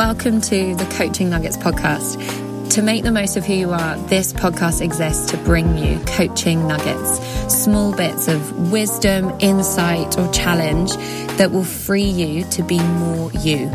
[0.00, 2.70] Welcome to the Coaching Nuggets podcast.
[2.70, 6.66] To make the most of who you are, this podcast exists to bring you coaching
[6.66, 7.20] nuggets,
[7.54, 10.96] small bits of wisdom, insight, or challenge
[11.36, 13.70] that will free you to be more you.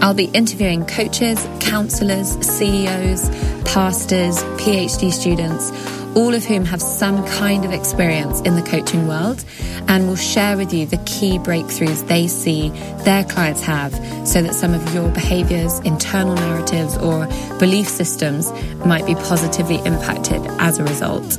[0.00, 3.28] I'll be interviewing coaches, counselors, CEOs,
[3.64, 5.72] pastors, PhD students
[6.14, 9.44] all of whom have some kind of experience in the coaching world
[9.88, 12.70] and will share with you the key breakthroughs they see
[13.04, 13.92] their clients have
[14.26, 17.26] so that some of your behaviors, internal narratives, or
[17.58, 18.50] belief systems
[18.84, 21.38] might be positively impacted as a result.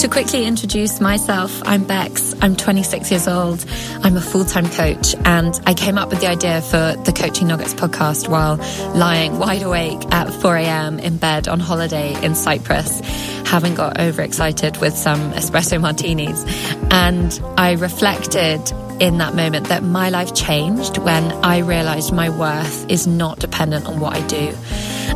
[0.00, 2.34] To quickly introduce myself, I'm Bex.
[2.42, 3.64] I'm 26 years old.
[4.02, 7.48] I'm a full time coach, and I came up with the idea for the Coaching
[7.48, 8.56] Nuggets podcast while
[8.94, 10.98] lying wide awake at 4 a.m.
[10.98, 13.00] in bed on holiday in Cyprus
[13.46, 16.44] having got overexcited with some espresso martinis.
[16.90, 18.60] And I reflected
[19.00, 23.86] in that moment that my life changed when I realized my worth is not dependent
[23.86, 24.54] on what I do.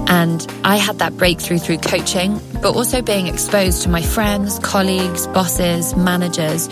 [0.07, 5.27] And I had that breakthrough through coaching, but also being exposed to my friends, colleagues,
[5.29, 6.69] bosses, managers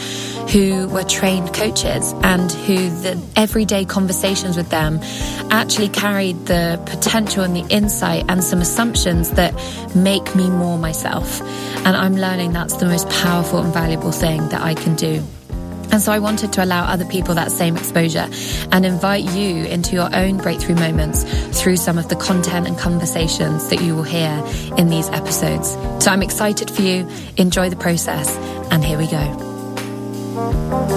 [0.52, 4.98] who were trained coaches and who the everyday conversations with them
[5.50, 9.54] actually carried the potential and the insight and some assumptions that
[9.94, 11.40] make me more myself.
[11.86, 15.22] And I'm learning that's the most powerful and valuable thing that I can do.
[15.90, 18.28] And so I wanted to allow other people that same exposure
[18.72, 21.24] and invite you into your own breakthrough moments
[21.60, 24.44] through some of the content and conversations that you will hear
[24.76, 25.70] in these episodes.
[26.04, 27.08] So I'm excited for you.
[27.36, 28.36] Enjoy the process.
[28.70, 30.87] And here we go.